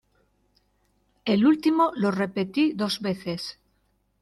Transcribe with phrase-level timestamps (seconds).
[1.25, 3.59] el último lo repetí dos veces: